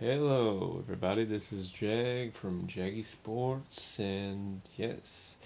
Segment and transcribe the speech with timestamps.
[0.00, 1.26] Hello, everybody.
[1.26, 5.36] This is Jag from Jaggy Sports, and yes,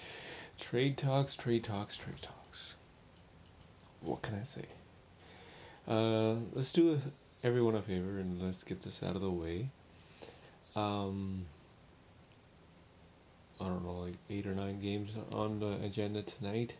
[0.60, 2.76] trade talks, trade talks, trade talks.
[4.00, 4.62] What can I say?
[5.88, 7.00] Uh, let's do
[7.42, 9.70] everyone a favor and let's get this out of the way.
[10.76, 11.46] Um,
[13.60, 16.76] I don't know, like eight or nine games on the agenda tonight,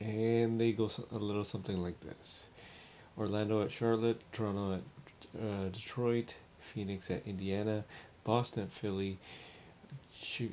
[0.00, 2.48] and they go a little something like this:
[3.16, 4.82] Orlando at Charlotte, Toronto at
[5.36, 6.34] uh, Detroit,
[6.72, 7.84] Phoenix at Indiana,
[8.24, 9.18] Boston at Philly,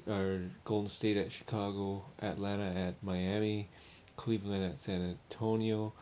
[0.08, 3.68] or Golden State at Chicago, Atlanta at Miami,
[4.16, 5.94] Cleveland at San Antonio,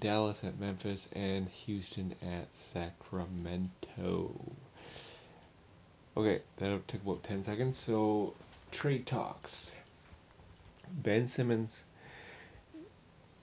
[0.00, 4.30] Dallas at Memphis, and Houston at Sacramento.
[6.16, 7.76] Okay, that took about 10 seconds.
[7.76, 8.34] So,
[8.70, 9.72] trade talks.
[10.90, 11.82] Ben Simmons,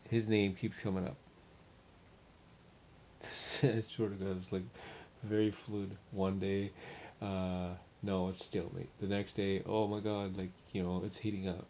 [0.09, 1.15] his name keeps coming up.
[3.95, 4.63] sort of goes like
[5.23, 5.91] very fluid.
[6.12, 6.71] One day,
[7.21, 7.70] uh,
[8.02, 8.90] no, it's stalemate.
[8.99, 11.65] The next day, oh my god, like you know, it's heating up.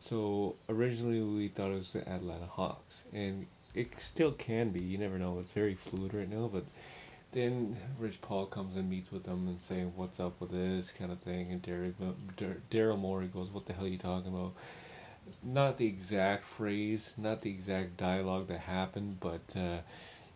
[0.00, 4.80] So originally we thought it was the Atlanta Hawks, and it still can be.
[4.80, 5.38] You never know.
[5.40, 6.64] It's very fluid right now, but
[7.32, 11.12] then Rich Paul comes and meets with them and saying what's up with this kind
[11.12, 14.54] of thing, and Daryl Morey goes, "What the hell are you talking about?"
[15.42, 19.78] Not the exact phrase, not the exact dialogue that happened, but uh,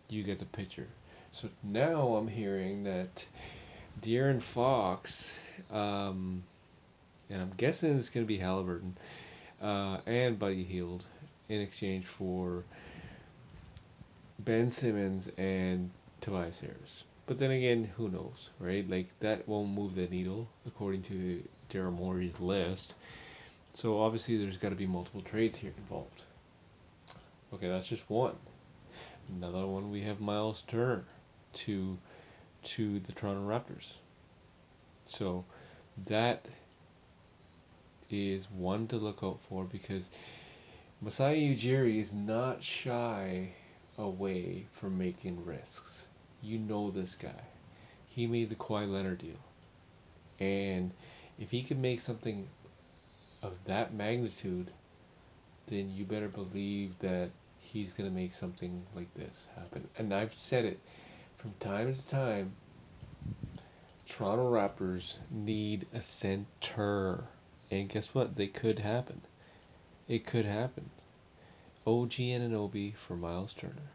[0.09, 0.87] you get the picture.
[1.31, 3.25] So now I'm hearing that
[4.01, 5.37] De'Aaron Fox,
[5.71, 6.43] um,
[7.29, 8.93] and I'm guessing it's going to be Haliburton,
[9.61, 11.05] uh, and Buddy Hield
[11.49, 12.63] in exchange for
[14.39, 15.89] Ben Simmons and
[16.21, 17.03] Tobias Harris.
[17.27, 18.87] But then again, who knows, right?
[18.89, 22.93] Like that won't move the needle according to Daryl Morey's list.
[23.73, 26.23] So obviously there's got to be multiple trades here involved.
[27.53, 28.35] Okay, that's just one.
[29.29, 31.05] Another one we have Miles Turner
[31.53, 31.97] to
[32.63, 33.93] to the Toronto Raptors.
[35.05, 35.45] So
[36.05, 36.49] that
[38.09, 40.09] is one to look out for because
[41.01, 43.53] Masai Ujiri is not shy
[43.97, 46.07] away from making risks.
[46.41, 47.43] You know this guy.
[48.07, 49.39] He made the Kawhi Leonard deal.
[50.39, 50.91] And
[51.39, 52.47] if he can make something
[53.41, 54.71] of that magnitude,
[55.67, 57.29] then you better believe that
[57.75, 59.85] he's going to make something like this happen.
[59.97, 60.79] And I've said it
[61.37, 62.53] from time to time.
[64.07, 67.25] Toronto Raptors need a center.
[67.69, 68.37] And guess what?
[68.37, 69.21] They could happen.
[70.07, 70.89] It could happen.
[71.85, 73.91] OG Anunoby for Miles Turner.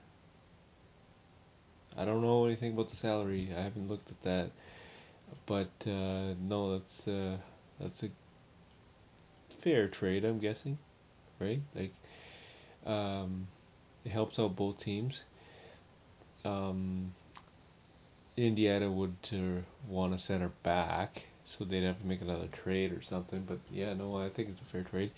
[1.97, 3.49] I don't know anything about the salary.
[3.57, 4.51] I haven't looked at that.
[5.47, 7.39] But uh, no, that's uh,
[7.81, 8.11] that's a
[9.63, 10.77] fair trade, I'm guessing,
[11.39, 11.63] right?
[11.75, 11.95] Like,
[12.85, 13.47] um,
[14.05, 15.25] it helps out both teams.
[16.45, 17.13] Um,
[18.37, 23.03] Indiana would uh, want a center back, so they'd have to make another trade or
[23.03, 23.45] something.
[23.47, 25.11] But yeah, no, I think it's a fair trade.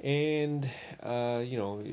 [0.00, 0.68] And
[1.02, 1.84] uh, you know,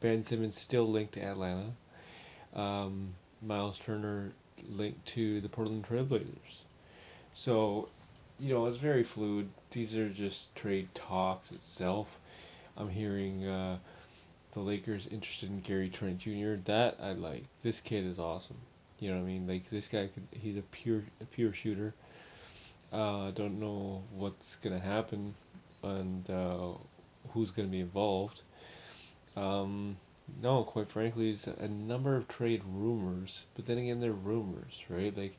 [0.00, 1.70] Ben Simmons still linked to Atlanta.
[2.54, 4.32] Um, Miles Turner
[4.68, 6.64] linked to the Portland Trailblazers.
[7.32, 7.88] So,
[8.38, 9.48] you know, it's very fluid.
[9.70, 12.18] These are just trade talks itself.
[12.76, 13.78] I'm hearing uh,
[14.52, 16.54] the Lakers interested in Gary Trent Jr.
[16.64, 17.44] That I like.
[17.62, 18.56] This kid is awesome.
[18.98, 19.46] You know what I mean?
[19.46, 21.94] Like this guy could he's a pure a pure shooter.
[22.92, 25.34] Uh, don't know what's gonna happen
[25.82, 26.72] and uh,
[27.30, 28.42] who's gonna be involved.
[29.36, 29.96] Um,
[30.40, 35.16] no, quite frankly, it's a number of trade rumors, but then again, they're rumors, right?
[35.16, 35.38] Like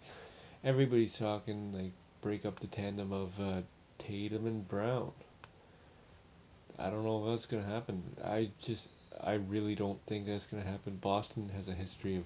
[0.63, 1.91] everybody's talking like
[2.21, 3.61] break up the tandem of uh,
[3.97, 5.11] Tatum and Brown.
[6.77, 8.03] I don't know if that's gonna happen.
[8.23, 8.87] I just
[9.23, 10.97] I really don't think that's going to happen.
[10.97, 12.25] Boston has a history of,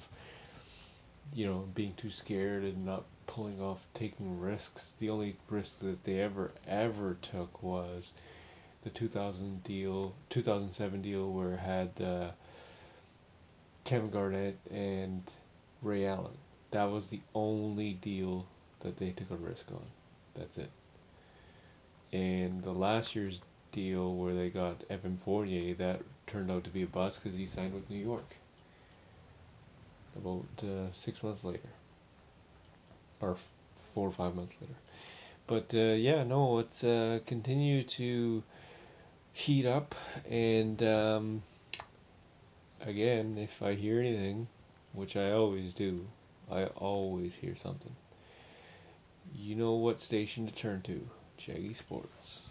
[1.33, 4.93] you know, being too scared and not pulling off taking risks.
[4.97, 8.13] The only risk that they ever ever took was
[8.83, 12.31] the 2000 deal, 2007 deal where it had uh,
[13.83, 15.21] Kevin Garnett and
[15.81, 16.37] Ray Allen.
[16.71, 18.45] That was the only deal
[18.81, 19.85] that they took a risk on.
[20.35, 20.69] That's it.
[22.11, 26.83] And the last year's deal where they got Evan Fournier, that turned out to be
[26.83, 28.35] a bust because he signed with New York
[30.15, 31.69] about uh, six months later,
[33.21, 33.37] or
[33.93, 34.73] four or five months later.
[35.47, 38.43] But uh, yeah, no, let's uh, continue to
[39.33, 39.95] heat up.
[40.29, 41.43] And um,
[42.81, 44.47] again, if I hear anything,
[44.93, 46.05] which I always do,
[46.51, 47.95] I always hear something.
[49.35, 51.07] You know what station to turn to.
[51.39, 52.49] Jaggy Sports.